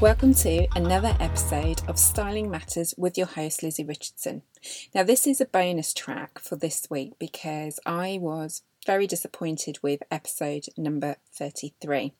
Welcome 0.00 0.32
to 0.36 0.66
another 0.74 1.14
episode 1.20 1.82
of 1.86 1.98
Styling 1.98 2.50
Matters 2.50 2.94
with 2.96 3.18
your 3.18 3.26
host 3.26 3.62
Lizzie 3.62 3.84
Richardson. 3.84 4.40
Now, 4.94 5.02
this 5.02 5.26
is 5.26 5.42
a 5.42 5.44
bonus 5.44 5.92
track 5.92 6.38
for 6.38 6.56
this 6.56 6.86
week 6.88 7.18
because 7.18 7.78
I 7.84 8.16
was 8.18 8.62
very 8.86 9.06
disappointed 9.06 9.78
with 9.82 10.02
episode 10.10 10.68
number 10.78 11.16
33. 11.34 12.14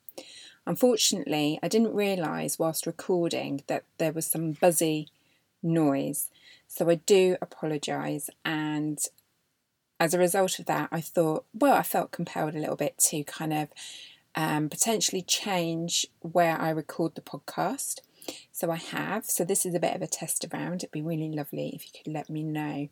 Unfortunately, 0.67 1.59
I 1.63 1.69
didn't 1.69 1.95
realise 1.95 2.59
whilst 2.59 2.85
recording 2.87 3.63
that 3.67 3.85
there 3.97 4.13
was 4.13 4.27
some 4.27 4.53
buzzy 4.53 5.09
noise, 5.63 6.29
so 6.69 6.91
I 6.91 6.97
do 6.97 7.39
apologise. 7.41 8.29
And 8.45 8.99
as 9.99 10.13
a 10.13 10.19
result 10.19 10.59
of 10.59 10.67
that, 10.67 10.91
I 10.93 11.01
thought, 11.01 11.47
well, 11.55 11.77
I 11.77 11.83
felt 11.83 12.11
compelled 12.11 12.55
a 12.55 12.61
little 12.61 12.77
bit 12.77 12.99
to 13.09 13.25
kind 13.25 13.55
of 13.55 13.69
um, 14.35 14.69
potentially 14.69 15.23
change 15.23 16.07
where 16.21 16.61
I 16.61 16.71
record 16.71 17.15
the 17.15 17.21
podcast. 17.21 18.01
So 18.53 18.71
I 18.71 18.77
have. 18.77 19.25
So 19.27 19.45
this 19.45 19.65
is 19.65 19.75
a 19.75 19.81
bit 19.81 19.95
of 19.95 20.03
a 20.03 20.07
test 20.07 20.45
around. 20.53 20.77
It'd 20.77 20.91
be 20.91 21.03
really 21.03 21.31
lovely 21.31 21.71
if 21.75 21.85
you 21.87 21.91
could 22.03 22.13
let 22.13 22.31
me 22.31 22.43
know 22.43 22.89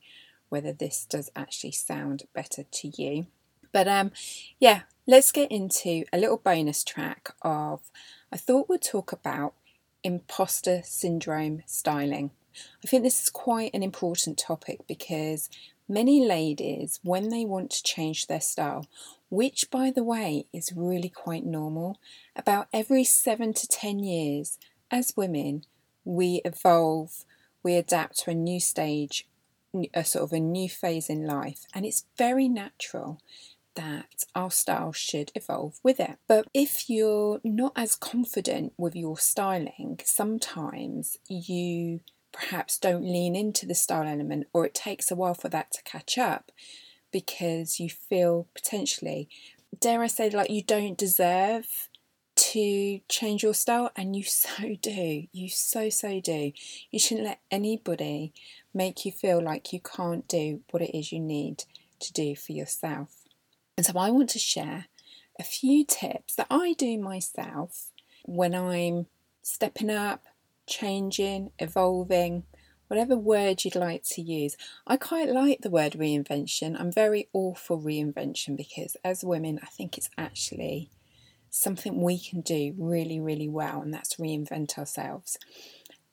whether 0.49 0.73
this 0.73 1.05
does 1.05 1.31
actually 1.37 1.73
sound 1.73 2.25
better 2.35 2.65
to 2.65 3.03
you. 3.03 3.27
But 3.73 3.87
um, 3.87 4.13
yeah, 4.59 4.83
let's 5.07 5.31
get 5.33 5.51
into 5.53 6.05
a 6.13 6.19
little 6.19 6.39
bonus 6.39 6.83
track 6.83 7.35
of. 7.43 7.81
I 8.33 8.37
thought 8.37 8.69
we'd 8.69 8.83
talk 8.83 9.13
about 9.13 9.55
imposter 10.03 10.83
syndrome 10.85 11.63
styling. 11.67 12.31
I 12.83 12.89
think 12.89 13.03
this 13.03 13.23
is 13.23 13.31
quite 13.31 13.73
an 13.75 13.83
important 13.83 14.39
topic 14.39 14.81
because 14.87 15.49
many 15.89 16.25
ladies, 16.25 17.01
when 17.03 17.29
they 17.31 17.45
want 17.45 17.71
to 17.71 17.83
change 17.83 18.27
their 18.27 18.41
style, 18.41 18.87
which 19.31 19.71
by 19.71 19.91
the 19.91 20.05
way 20.05 20.47
is 20.53 20.73
really 20.75 21.09
quite 21.09 21.45
normal, 21.45 21.99
about 22.37 22.69
every 22.73 23.05
seven 23.05 23.53
to 23.55 23.67
ten 23.67 23.99
years, 23.99 24.59
as 24.91 25.17
women, 25.17 25.65
we 26.05 26.41
evolve, 26.45 27.25
we 27.63 27.75
adapt 27.75 28.19
to 28.21 28.31
a 28.31 28.35
new 28.35 28.61
stage, 28.61 29.27
a 29.95 30.05
sort 30.05 30.25
of 30.25 30.33
a 30.33 30.41
new 30.41 30.69
phase 30.69 31.11
in 31.11 31.27
life, 31.27 31.65
and 31.75 31.85
it's 31.85 32.07
very 32.17 32.49
natural 32.49 33.21
that 33.75 34.25
our 34.35 34.51
style 34.51 34.93
should 34.93 35.31
evolve 35.35 35.79
with 35.85 36.01
it. 36.01 36.17
But 36.27 36.49
if 36.53 36.91
you're 36.91 37.41
not 37.45 37.73
as 37.77 37.95
confident 37.95 38.73
with 38.77 38.97
your 38.97 39.19
styling, 39.19 40.01
sometimes 40.05 41.19
you 41.29 42.01
perhaps 42.39 42.79
don't 42.79 43.03
lean 43.03 43.35
into 43.35 43.67
the 43.67 43.75
style 43.75 44.07
element, 44.07 44.47
or 44.53 44.65
it 44.65 44.75
takes 44.75 45.11
a 45.11 45.17
while 45.17 45.35
for 45.35 45.49
that 45.49 45.73
to 45.73 45.83
catch 45.83 46.17
up 46.17 46.53
because 47.11 47.81
you 47.81 47.91
feel 47.91 48.47
potentially, 48.55 49.29
dare 49.81 50.03
I 50.03 50.07
say, 50.07 50.31
like 50.31 50.51
you 50.51 50.63
don't 50.63 50.97
deserve 50.97 51.89
to 52.37 53.01
change 53.09 53.43
your 53.43 53.55
style, 53.55 53.91
and 53.97 54.15
you 54.15 54.23
so 54.25 54.77
do. 54.81 55.25
You 55.33 55.49
so, 55.49 55.91
so 55.91 56.21
do. 56.21 56.53
You 56.91 56.99
shouldn't 56.99 57.27
let 57.27 57.41
anybody 57.51 58.33
make 58.73 59.05
you 59.05 59.11
feel 59.11 59.43
like 59.43 59.73
you 59.73 59.81
can't 59.81 60.29
do 60.29 60.61
what 60.71 60.83
it 60.83 60.97
is 60.97 61.11
you 61.11 61.21
need 61.21 61.65
to 61.99 62.13
do 62.13 62.37
for 62.37 62.53
yourself. 62.53 63.25
And 63.77 63.85
so 63.85 63.99
I 63.99 64.11
want 64.11 64.31
to 64.31 64.39
share 64.39 64.87
a 65.41 65.43
few 65.43 65.85
tips 65.85 66.37
that 66.37 66.47
I 66.51 66.75
do 66.75 66.99
myself 66.99 67.91
when 68.25 68.55
I'm 68.55 69.07
stepping 69.43 69.91
up, 69.91 70.25
changing, 70.69 71.51
evolving, 71.59 72.45
whatever 72.89 73.17
word 73.17 73.65
you'd 73.65 73.75
like 73.75 74.03
to 74.03 74.23
use. 74.23 74.57
I 74.87 74.97
quite 74.97 75.29
like 75.29 75.61
the 75.61 75.71
word 75.71 75.93
reinvention. 75.93 76.79
I'm 76.79 76.93
very 76.93 77.29
all 77.33 77.55
for 77.55 77.79
reinvention 77.79 78.57
because 78.57 78.97
as 79.05 79.25
women, 79.25 79.59
I 79.63 79.67
think 79.67 79.97
it's 79.97 80.11
actually 80.17 80.91
something 81.51 82.01
we 82.01 82.19
can 82.19 82.41
do 82.41 82.75
really, 82.79 83.21
really 83.21 83.49
well, 83.49 83.81
and 83.81 83.93
that's 83.93 84.17
reinvent 84.17 84.79
ourselves. 84.79 85.39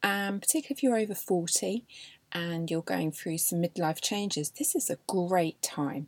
Um, 0.03 0.39
particularly 0.39 0.76
if 0.78 0.83
you're 0.83 0.98
over 0.98 1.16
40 1.16 1.83
and 2.31 2.70
you're 2.70 2.81
going 2.81 3.11
through 3.11 3.39
some 3.39 3.61
midlife 3.61 4.02
changes, 4.02 4.52
this 4.52 4.76
is 4.76 4.89
a 4.89 4.99
great 5.08 5.61
time 5.61 6.08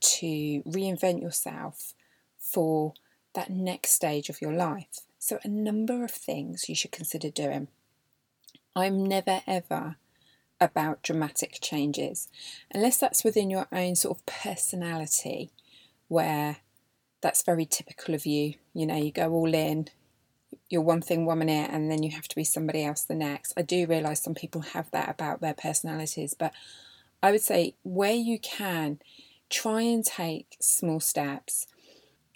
to 0.00 0.62
reinvent 0.66 1.22
yourself 1.22 1.94
for 2.38 2.94
that 3.34 3.50
next 3.50 3.90
stage 3.90 4.28
of 4.28 4.40
your 4.40 4.52
life. 4.52 5.00
So, 5.18 5.38
a 5.42 5.48
number 5.48 6.04
of 6.04 6.10
things 6.10 6.68
you 6.68 6.74
should 6.74 6.92
consider 6.92 7.30
doing. 7.30 7.68
I'm 8.76 9.06
never 9.06 9.40
ever 9.46 9.96
about 10.60 11.02
dramatic 11.02 11.58
changes, 11.62 12.28
unless 12.72 12.98
that's 12.98 13.24
within 13.24 13.48
your 13.48 13.66
own 13.72 13.96
sort 13.96 14.18
of 14.18 14.26
personality, 14.26 15.50
where 16.08 16.58
that's 17.22 17.42
very 17.42 17.64
typical 17.64 18.14
of 18.14 18.26
you. 18.26 18.54
You 18.74 18.86
know, 18.86 18.96
you 18.96 19.12
go 19.12 19.32
all 19.32 19.54
in, 19.54 19.88
you're 20.68 20.82
one 20.82 21.00
thing 21.00 21.24
one 21.24 21.38
minute, 21.38 21.70
and 21.72 21.90
then 21.90 22.02
you 22.02 22.10
have 22.10 22.28
to 22.28 22.36
be 22.36 22.44
somebody 22.44 22.84
else 22.84 23.02
the 23.02 23.14
next. 23.14 23.54
I 23.56 23.62
do 23.62 23.86
realise 23.86 24.22
some 24.22 24.34
people 24.34 24.60
have 24.60 24.90
that 24.90 25.08
about 25.08 25.40
their 25.40 25.54
personalities, 25.54 26.34
but 26.38 26.52
I 27.22 27.32
would 27.32 27.40
say 27.40 27.76
where 27.82 28.12
you 28.12 28.38
can, 28.38 28.98
try 29.48 29.80
and 29.80 30.04
take 30.04 30.56
small 30.60 31.00
steps. 31.00 31.66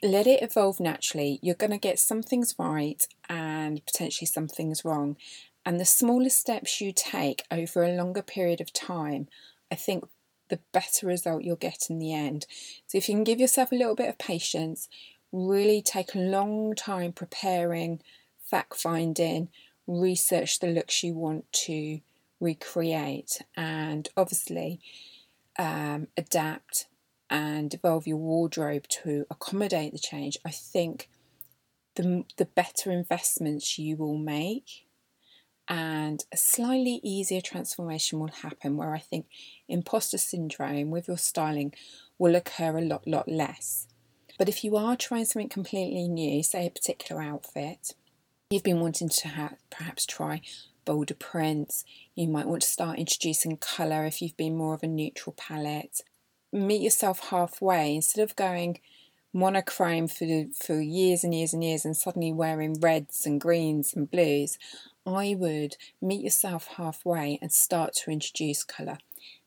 Let 0.03 0.27
it 0.27 0.43
evolve 0.43 0.81
naturally. 0.81 1.39
You're 1.43 1.55
going 1.55 1.73
to 1.73 1.79
get 1.79 1.99
some 1.99 2.23
things 2.23 2.55
right 2.59 3.07
and 3.29 3.85
potentially 3.85 4.27
some 4.27 4.49
things 4.49 4.83
wrong. 4.83 5.19
And 5.65 5.79
the 5.79 5.85
smaller 5.85 6.31
steps 6.31 6.81
you 6.81 6.93
take 6.93 7.45
over 7.51 7.83
a 7.83 7.95
longer 7.95 8.23
period 8.23 8.61
of 8.61 8.73
time, 8.73 9.29
I 9.71 9.75
think 9.75 10.05
the 10.49 10.61
better 10.73 11.07
result 11.07 11.45
you'll 11.45 11.57
get 11.57 11.89
in 11.89 11.99
the 11.99 12.13
end. 12.13 12.47
So 12.87 12.99
if 12.99 13.09
you 13.09 13.15
can 13.15 13.25
give 13.25 13.41
yourself 13.41 13.73
a 13.73 13.77
little 13.77 13.95
bit 13.95 14.09
of 14.09 14.19
patience, 14.19 14.89
really 15.33 15.81
take 15.81 16.15
a 16.15 16.19
long 16.19 16.75
time 16.75 17.13
preparing, 17.13 18.01
fact 18.39 18.77
finding, 18.77 19.49
research 19.87 20.59
the 20.59 20.67
looks 20.67 21.03
you 21.03 21.15
want 21.15 21.51
to 21.53 22.01
recreate, 22.41 23.43
and 23.57 24.09
obviously 24.17 24.81
um, 25.59 26.09
adapt 26.17 26.87
and 27.29 27.75
evolve 27.75 28.07
your 28.07 28.17
wardrobe 28.17 28.89
to 28.89 29.27
accommodate 29.31 29.93
the 29.93 29.99
change. 29.99 30.37
I 30.45 30.51
think 30.51 31.09
the 31.95 32.25
the 32.37 32.47
better 32.47 32.91
investments 32.91 33.79
you 33.79 33.97
will 33.97 34.17
make 34.17 34.87
and 35.71 36.25
a 36.33 36.37
slightly 36.37 37.01
easier 37.05 37.41
transformation 37.41 38.19
will 38.19 38.33
happen 38.43 38.77
where 38.77 38.93
I 38.93 38.99
think 38.99 39.27
imposter 39.69 40.19
syndrome 40.19 40.91
with 40.91 41.07
your 41.07 41.17
styling 41.17 41.73
will 42.19 42.35
occur 42.35 42.77
a 42.77 42.81
lot, 42.81 43.07
lot 43.07 43.29
less. 43.29 43.87
But 44.37 44.49
if 44.49 44.65
you 44.65 44.77
are 44.77 44.97
trying 44.97 45.27
something 45.27 45.49
completely 45.49 46.09
new, 46.09 46.43
say 46.43 46.67
a 46.67 46.71
particular 46.71 47.23
outfit, 47.23 47.95
you've 48.51 48.65
been 48.65 48.81
wanting 48.81 49.11
to 49.11 49.29
have, 49.29 49.59
perhaps 49.71 50.05
try 50.05 50.41
bolder 50.85 51.15
prints, 51.15 51.85
you 52.17 52.27
might 52.27 52.49
want 52.49 52.63
to 52.63 52.69
start 52.69 52.99
introducing 52.99 53.57
colour 53.57 54.05
if 54.07 54.21
you've 54.21 54.37
been 54.37 54.57
more 54.57 54.75
of 54.75 54.83
a 54.83 54.89
neutral 54.89 55.37
palette. 55.39 56.01
Meet 56.53 56.83
yourself 56.83 57.29
halfway 57.31 57.95
instead 57.95 58.25
of 58.25 58.35
going 58.35 58.81
monochrome 59.33 60.09
for, 60.09 60.47
for 60.61 60.81
years 60.81 61.23
and 61.23 61.35
years 61.35 61.53
and 61.53 61.63
years 61.63 61.85
and 61.85 61.97
suddenly 61.97 62.33
wearing 62.33 62.81
reds 62.81 63.25
and 63.25 63.41
greens 63.41 63.95
and 63.95 64.11
blues. 64.11 64.59
I 65.11 65.35
would 65.35 65.77
meet 66.01 66.23
yourself 66.23 66.69
halfway 66.77 67.39
and 67.41 67.53
start 67.53 67.95
to 68.05 68.11
introduce 68.11 68.65
colour. 68.65 68.99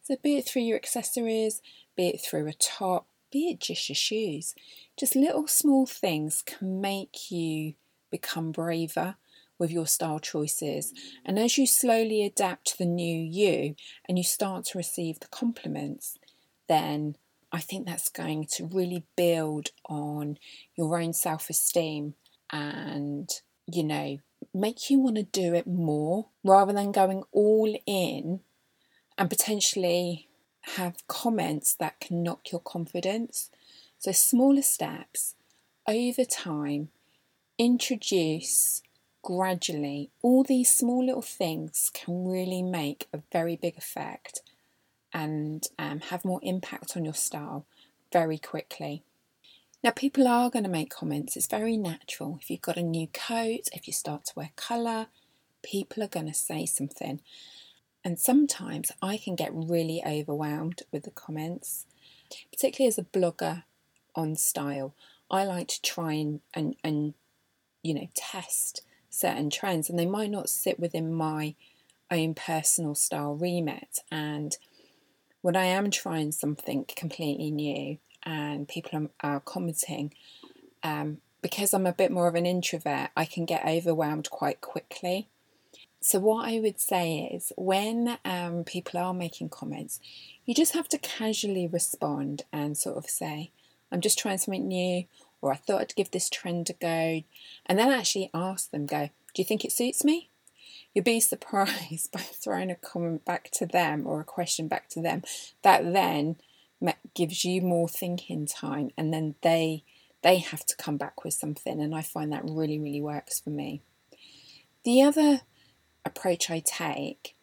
So, 0.01 0.17
be 0.21 0.37
it 0.37 0.45
through 0.45 0.63
your 0.63 0.75
accessories, 0.75 1.61
be 1.95 2.09
it 2.09 2.21
through 2.21 2.47
a 2.47 2.53
top, 2.53 3.07
be 3.31 3.49
it 3.49 3.59
just 3.59 3.89
your 3.89 3.95
shoes, 3.95 4.53
just 4.97 5.15
little 5.15 5.47
small 5.47 5.85
things 5.85 6.43
can 6.45 6.81
make 6.81 7.31
you 7.31 7.73
become 8.11 8.51
braver 8.51 9.15
with 9.57 9.71
your 9.71 9.87
style 9.87 10.19
choices. 10.19 10.93
And 11.25 11.39
as 11.39 11.57
you 11.57 11.65
slowly 11.65 12.23
adapt 12.23 12.67
to 12.67 12.77
the 12.77 12.85
new 12.85 13.17
you 13.17 13.75
and 14.07 14.17
you 14.17 14.23
start 14.23 14.65
to 14.65 14.77
receive 14.77 15.19
the 15.19 15.27
compliments, 15.27 16.17
then 16.67 17.15
I 17.51 17.59
think 17.59 17.85
that's 17.85 18.09
going 18.09 18.47
to 18.53 18.65
really 18.65 19.05
build 19.15 19.69
on 19.85 20.37
your 20.75 20.99
own 20.99 21.13
self 21.13 21.49
esteem 21.49 22.15
and, 22.51 23.29
you 23.67 23.83
know, 23.83 24.17
make 24.53 24.89
you 24.89 24.99
want 24.99 25.15
to 25.15 25.23
do 25.23 25.53
it 25.53 25.67
more 25.67 26.27
rather 26.43 26.73
than 26.73 26.91
going 26.91 27.23
all 27.31 27.75
in 27.85 28.41
and 29.17 29.29
potentially 29.29 30.27
have 30.77 31.05
comments 31.07 31.75
that 31.75 31.99
can 31.99 32.23
knock 32.23 32.51
your 32.51 32.61
confidence. 32.61 33.49
So, 33.99 34.11
smaller 34.11 34.61
steps 34.61 35.35
over 35.87 36.23
time, 36.25 36.89
introduce 37.57 38.81
gradually. 39.21 40.09
All 40.21 40.43
these 40.43 40.73
small 40.73 41.05
little 41.05 41.21
things 41.21 41.89
can 41.93 42.27
really 42.27 42.61
make 42.61 43.07
a 43.13 43.21
very 43.31 43.55
big 43.55 43.77
effect 43.77 44.41
and 45.13 45.65
um, 45.77 46.01
have 46.01 46.25
more 46.25 46.39
impact 46.43 46.97
on 46.97 47.05
your 47.05 47.13
style 47.13 47.65
very 48.11 48.37
quickly. 48.37 49.03
Now, 49.83 49.91
people 49.91 50.29
are 50.29 50.49
going 50.49 50.63
to 50.63 50.69
make 50.69 50.89
comments, 50.89 51.35
it's 51.35 51.47
very 51.47 51.75
natural. 51.75 52.37
If 52.41 52.49
you've 52.49 52.61
got 52.61 52.77
a 52.77 52.83
new 52.83 53.07
coat, 53.07 53.67
if 53.73 53.85
you 53.85 53.91
start 53.91 54.23
to 54.25 54.33
wear 54.33 54.51
colour, 54.55 55.07
people 55.61 56.01
are 56.01 56.07
going 56.07 56.27
to 56.27 56.33
say 56.33 56.65
something. 56.65 57.19
And 58.01 58.17
sometimes 58.17 58.93
I 59.01 59.17
can 59.17 59.35
get 59.35 59.51
really 59.53 60.01
overwhelmed 60.05 60.83
with 60.93 61.03
the 61.03 61.11
comments, 61.11 61.85
particularly 62.49 62.87
as 62.87 62.97
a 62.97 63.03
blogger 63.03 63.63
on 64.15 64.37
style. 64.37 64.95
I 65.29 65.43
like 65.43 65.67
to 65.67 65.81
try 65.81 66.13
and, 66.13 66.39
and, 66.53 66.77
and 66.81 67.13
you 67.81 67.93
know, 67.93 68.07
test 68.15 68.83
certain 69.09 69.49
trends 69.49 69.89
and 69.89 69.99
they 69.99 70.05
might 70.05 70.31
not 70.31 70.49
sit 70.49 70.79
within 70.79 71.13
my 71.13 71.55
own 72.09 72.35
personal 72.35 72.95
style 72.95 73.35
remit. 73.35 73.99
And 74.09 74.55
when 75.41 75.57
I 75.57 75.65
am 75.65 75.91
trying 75.91 76.31
something 76.31 76.85
completely 76.95 77.51
new 77.51 77.97
and 78.23 78.67
people 78.67 79.09
are, 79.21 79.39
commenting, 79.39 80.13
um, 80.83 81.17
because 81.41 81.73
I'm 81.73 81.85
a 81.85 81.93
bit 81.93 82.11
more 82.11 82.27
of 82.27 82.35
an 82.35 82.45
introvert, 82.45 83.09
I 83.15 83.25
can 83.25 83.45
get 83.45 83.65
overwhelmed 83.65 84.29
quite 84.29 84.61
quickly. 84.61 85.27
So, 85.99 86.19
what 86.19 86.47
I 86.47 86.59
would 86.59 86.79
say 86.79 87.29
is 87.33 87.53
when 87.55 88.17
um, 88.25 88.63
people 88.65 88.99
are 88.99 89.13
making 89.13 89.49
comments, 89.49 89.99
you 90.45 90.53
just 90.53 90.73
have 90.73 90.89
to 90.89 90.97
casually 90.97 91.67
respond 91.67 92.43
and 92.51 92.77
sort 92.77 92.97
of 92.97 93.09
say, 93.09 93.51
I'm 93.91 94.01
just 94.01 94.19
trying 94.19 94.37
something 94.37 94.67
new, 94.67 95.05
or 95.41 95.53
I 95.53 95.55
thought 95.55 95.81
I'd 95.81 95.95
give 95.95 96.11
this 96.11 96.29
trend 96.29 96.69
a 96.69 96.73
go, 96.73 97.23
and 97.65 97.79
then 97.79 97.89
actually 97.89 98.29
ask 98.33 98.71
them, 98.71 98.85
go, 98.85 99.09
Do 99.33 99.41
you 99.41 99.45
think 99.45 99.63
it 99.63 99.71
suits 99.71 100.03
me? 100.03 100.29
You'll 100.93 101.03
be 101.03 101.19
surprised 101.21 102.11
by 102.11 102.19
throwing 102.19 102.71
a 102.71 102.75
comment 102.75 103.25
back 103.25 103.49
to 103.51 103.65
them 103.65 104.05
or 104.05 104.19
a 104.19 104.25
question 104.25 104.67
back 104.67 104.89
to 104.89 105.01
them 105.01 105.23
that 105.61 105.93
then 105.93 106.37
gives 107.13 107.45
you 107.45 107.61
more 107.61 107.87
thinking 107.87 108.45
time, 108.45 108.91
and 108.97 109.13
then 109.13 109.35
they 109.41 109.83
they 110.21 110.37
have 110.37 110.65
to 110.65 110.75
come 110.77 110.97
back 110.97 111.23
with 111.23 111.33
something, 111.33 111.81
and 111.81 111.93
I 111.93 112.01
find 112.01 112.31
that 112.31 112.43
really 112.43 112.79
really 112.79 113.01
works 113.01 113.39
for 113.39 113.49
me. 113.49 113.81
The 114.83 115.01
other 115.01 115.41
approach 116.05 116.49
I 116.49 116.59
take, 116.59 117.35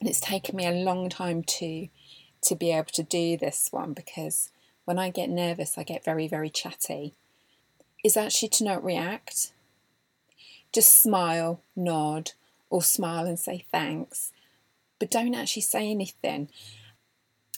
and 0.00 0.08
it's 0.08 0.20
taken 0.20 0.56
me 0.56 0.66
a 0.66 0.72
long 0.72 1.08
time 1.08 1.42
to 1.42 1.88
to 2.42 2.54
be 2.54 2.70
able 2.70 2.92
to 2.92 3.02
do 3.02 3.36
this 3.36 3.68
one 3.70 3.94
because 3.94 4.50
when 4.84 4.98
I 4.98 5.10
get 5.10 5.30
nervous, 5.30 5.78
I 5.78 5.82
get 5.82 6.04
very, 6.04 6.28
very 6.28 6.50
chatty, 6.50 7.14
is 8.04 8.16
actually 8.16 8.50
to 8.50 8.64
not 8.64 8.84
react. 8.84 9.52
Just 10.72 11.00
smile, 11.02 11.62
nod, 11.74 12.32
or 12.68 12.82
smile 12.82 13.24
and 13.26 13.38
say 13.38 13.64
thanks, 13.70 14.32
but 14.98 15.10
don't 15.10 15.34
actually 15.34 15.62
say 15.62 15.90
anything. 15.90 16.48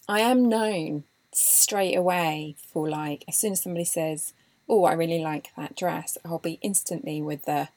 I 0.09 0.21
am 0.21 0.49
known 0.49 1.05
straight 1.33 1.97
away 1.97 2.57
for 2.73 2.89
like, 2.89 3.25
as 3.29 3.39
soon 3.39 3.53
as 3.53 3.63
somebody 3.63 3.85
says, 3.85 4.33
Oh, 4.69 4.85
I 4.85 4.95
really 4.95 5.21
like 5.21 5.53
that 5.57 5.77
dress, 5.77 6.19
I'll 6.25 6.39
be 6.39 6.59
instantly 6.63 7.21
with 7.21 7.45
the, 7.45 7.69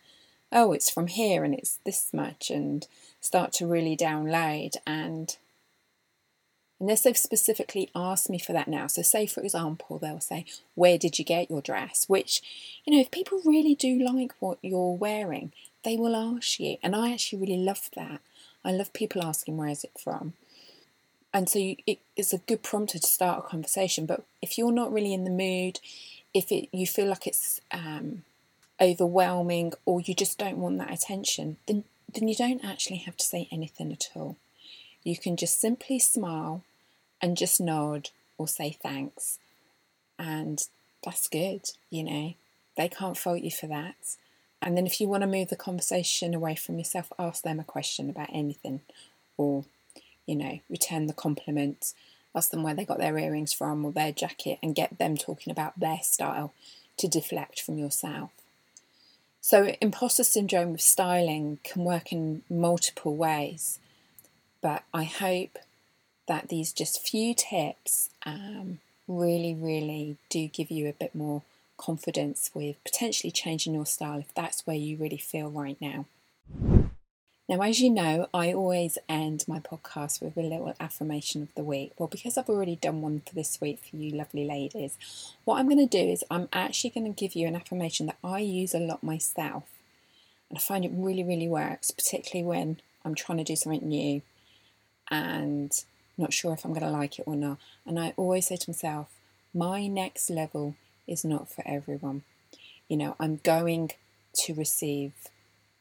Oh, 0.52 0.74
it's 0.74 0.90
from 0.90 1.08
here 1.08 1.44
and 1.44 1.54
it's 1.54 1.80
this 1.86 2.14
much, 2.14 2.50
and 2.50 2.88
start 3.22 3.52
to 3.54 3.68
really 3.68 3.96
download 3.96 4.76
and 4.86 5.38
unless 6.80 7.02
they've 7.02 7.18
specifically 7.18 7.90
asked 7.94 8.30
me 8.30 8.40
for 8.40 8.54
that 8.54 8.68
now. 8.68 8.88
So, 8.88 9.02
say 9.02 9.26
for 9.26 9.42
example, 9.42 9.98
they'll 9.98 10.20
say, 10.20 10.46
Where 10.76 10.98
did 10.98 11.20
you 11.20 11.26
get 11.26 11.50
your 11.50 11.62
dress? 11.62 12.06
Which, 12.08 12.42
you 12.86 12.94
know, 12.94 13.02
if 13.02 13.12
people 13.12 13.42
really 13.46 13.76
do 13.76 14.00
like 14.00 14.34
what 14.40 14.58
you're 14.62 14.96
wearing, 14.96 15.52
they 15.84 15.98
will 15.98 16.16
ask 16.16 16.60
you. 16.60 16.78
And 16.81 16.96
I 16.96 17.12
actually 17.12 17.40
really 17.40 17.58
love 17.58 17.90
that. 17.96 18.22
I 18.64 18.72
love 18.72 18.94
people 18.94 19.24
asking, 19.24 19.58
Where 19.58 19.70
is 19.70 19.84
it 19.84 20.00
from? 20.02 20.34
And 21.34 21.48
so 21.48 21.60
you, 21.60 21.76
it's 22.16 22.34
a 22.34 22.40
good 22.40 22.64
prompter 22.64 23.00
to 23.00 23.08
start 23.08 23.46
a 23.46 23.48
conversation. 23.48 24.06
But 24.06 24.24
if 24.42 24.58
you're 24.58 24.72
not 24.72 24.92
really 24.92 25.14
in 25.14 25.26
the 25.26 25.30
mood, 25.30 25.80
if 26.34 26.52
it, 26.52 26.70
you 26.72 26.88
feel 26.88 27.08
like 27.08 27.28
it's 27.28 27.62
um, 27.72 28.24
overwhelming 28.81 29.74
or 29.86 30.02
you 30.02 30.14
just 30.14 30.38
don't 30.38 30.58
want 30.58 30.78
that 30.80 30.92
attention, 30.92 31.58
then, 31.68 31.84
then 32.14 32.28
you 32.28 32.36
don't 32.36 32.64
actually 32.66 32.98
have 32.98 33.18
to 33.18 33.26
say 33.26 33.48
anything 33.52 33.92
at 33.92 34.10
all. 34.16 34.38
You 35.04 35.18
can 35.18 35.38
just 35.38 35.62
simply 35.62 36.00
smile 36.00 36.64
and 37.22 37.38
just 37.38 37.62
nod 37.62 38.10
or 38.38 38.48
say 38.48 38.78
thanks. 38.81 39.38
And 40.18 40.64
that's 41.04 41.28
good, 41.28 41.70
you 41.90 42.04
know. 42.04 42.34
They 42.76 42.90
can't 42.90 43.18
fault 43.18 43.42
you 43.42 43.52
for 43.52 43.68
that. 43.68 44.16
And 44.62 44.76
then 44.76 44.86
if 44.86 45.00
you 45.00 45.08
want 45.08 45.22
to 45.22 45.28
move 45.28 45.50
the 45.50 45.56
conversation 45.56 46.34
away 46.34 46.56
from 46.56 46.78
yourself, 46.78 47.14
ask 47.18 47.44
them 47.44 47.60
a 47.60 47.64
question 47.64 48.10
about 48.10 48.30
anything 48.34 48.81
or, 49.38 49.66
you 50.30 50.36
know, 50.36 50.60
return 50.70 51.08
the 51.08 51.14
compliments, 51.14 51.96
ask 52.36 52.52
them 52.52 52.62
where 52.62 52.76
they 52.76 52.86
got 52.86 53.00
their 53.00 53.18
earrings 53.18 53.52
from 53.52 53.84
or 53.84 53.92
their 53.92 54.12
jacket 54.12 54.60
and 54.62 54.76
get 54.76 55.00
them 55.00 55.18
talking 55.18 55.50
about 55.50 55.80
their 55.80 56.00
style 56.04 56.54
to 56.98 57.08
deflect 57.08 57.60
from 57.60 57.80
yourself. 57.80 58.30
So, 59.42 59.74
imposter 59.81 60.24
syndrome 60.24 60.74
with 60.74 60.81
styling 60.81 61.58
can 61.64 61.84
work 61.84 62.12
in 62.12 62.44
multiple 62.48 63.16
ways, 63.16 63.80
but 64.62 64.84
I 64.94 65.06
hope 65.06 65.58
that 66.28 66.50
these 66.50 66.72
just 66.72 67.02
few 67.02 67.34
tips 67.34 68.12
um, 68.24 68.80
really, 69.08 69.56
really 69.56 70.18
do 70.30 70.48
give 70.48 70.70
you 70.70 70.88
a 70.88 70.94
bit 70.94 71.16
more 71.16 71.42
confidence 71.78 72.52
with 72.54 72.76
potentially 72.84 73.31
changing 73.31 73.74
your 73.74 73.88
style 73.88 74.20
if 74.20 74.31
that's 74.36 74.68
where 74.68 74.76
you 74.76 74.98
really 74.98 75.18
feel 75.18 75.50
right 75.50 75.78
now. 75.81 76.06
Now, 77.50 77.62
as 77.62 77.81
you 77.81 77.90
know, 77.90 78.30
I 78.31 78.54
always 78.54 79.00
end 79.10 79.44
my 79.48 79.60
podcast 79.60 80.22
with 80.22 80.38
a 80.38 80.42
little 80.42 80.75
affirmation 80.80 81.42
of 81.42 81.56
the 81.56 81.63
week. 81.63 81.94
Well, 81.98 82.07
because 82.07 82.38
I've 82.38 82.48
already 82.48 82.75
done 82.75 83.01
one 83.01 83.24
for 83.25 83.34
this 83.34 83.60
week 83.60 83.80
for 83.80 83.96
you 83.96 84.12
lovely 84.12 84.46
ladies, 84.46 85.00
what 85.46 85.57
I'm 85.57 85.68
going 85.68 85.80
to 85.80 85.88
do 85.88 86.12
is 86.12 86.24
I'm 86.30 86.48
actually 86.54 86.92
going 86.92 87.12
to 87.12 87.19
give 87.19 87.34
you 87.34 87.48
an 87.48 87.56
affirmation 87.56 88.06
that 88.06 88.18
I 88.24 88.38
use 88.38 88.75
a 88.75 88.80
lot 88.80 89.01
myself. 89.01 89.63
And 90.48 90.60
I 90.60 90.62
find 90.62 90.86
it 90.86 90.92
really, 90.94 91.24
really 91.24 91.48
works, 91.48 91.90
particularly 91.90 92.48
when 92.48 92.81
I'm 93.04 93.16
trying 93.16 93.40
to 93.40 93.44
do 93.44 93.56
something 93.56 93.90
new 93.90 94.22
and 95.10 95.72
not 96.19 96.34
sure 96.34 96.54
if 96.54 96.63
I'm 96.63 96.74
going 96.74 96.86
to 96.86 96.92
like 96.92 97.18
it 97.18 97.25
or 97.25 97.36
not. 97.36 97.57
And 97.84 98.00
I 98.00 98.13
always 98.16 98.45
say 98.45 98.57
to 98.57 98.69
myself, 98.69 99.10
my 99.56 99.88
next 99.88 100.30
level 100.30 100.75
is 101.07 101.25
not 101.25 101.50
for 101.50 101.63
everyone. 101.68 102.22
You 102.88 102.98
know, 102.98 103.16
I'm 103.19 103.40
going 103.44 103.90
to 104.34 104.54
receive 104.54 105.13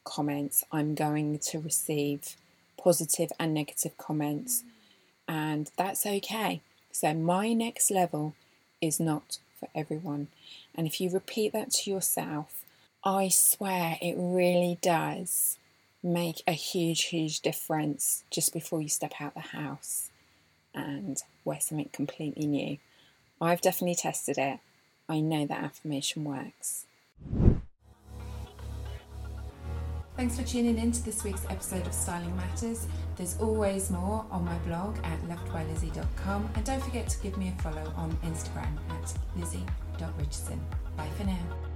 comments, 0.03 0.63
I'm 0.71 0.95
going 0.95 1.39
to 1.39 1.59
receive 1.59 2.35
positive 2.81 3.31
and 3.39 3.53
negative 3.53 3.97
comments, 3.97 4.63
and 5.27 5.69
that's 5.77 6.05
okay. 6.05 6.61
So, 6.91 7.13
my 7.13 7.53
next 7.53 7.91
level 7.91 8.35
is 8.81 8.99
not 8.99 9.39
for 9.59 9.69
everyone. 9.75 10.27
And 10.75 10.87
if 10.87 11.01
you 11.01 11.09
repeat 11.09 11.53
that 11.53 11.71
to 11.71 11.91
yourself, 11.91 12.63
I 13.03 13.29
swear 13.29 13.97
it 14.01 14.15
really 14.17 14.77
does 14.81 15.57
make 16.01 16.41
a 16.47 16.53
huge, 16.53 17.05
huge 17.05 17.41
difference 17.41 18.23
just 18.31 18.53
before 18.53 18.81
you 18.81 18.89
step 18.89 19.13
out 19.19 19.33
the 19.33 19.39
house 19.41 20.09
and 20.73 21.21
wear 21.43 21.59
something 21.59 21.89
completely 21.91 22.47
new. 22.47 22.77
I've 23.41 23.61
definitely 23.61 23.95
tested 23.95 24.37
it. 24.37 24.59
I 25.07 25.19
know 25.19 25.45
that 25.45 25.63
affirmation 25.63 26.23
works. 26.23 26.85
Thanks 30.19 30.37
for 30.37 30.43
tuning 30.43 30.77
in 30.77 30.91
to 30.91 31.05
this 31.05 31.23
week's 31.23 31.45
episode 31.45 31.87
of 31.87 31.93
Styling 31.93 32.35
Matters. 32.35 32.87
There's 33.15 33.39
always 33.39 33.89
more 33.89 34.25
on 34.29 34.43
my 34.43 34.57
blog 34.67 34.97
at 35.05 35.17
lovedbylizzie.com 35.21 36.49
and 36.55 36.65
don't 36.65 36.83
forget 36.83 37.07
to 37.07 37.19
give 37.23 37.37
me 37.37 37.53
a 37.57 37.61
follow 37.61 37.93
on 37.95 38.11
Instagram 38.25 38.75
at 38.89 39.13
lizzie.richardson. 39.37 40.59
Bye 40.97 41.07
for 41.17 41.23
now. 41.23 41.68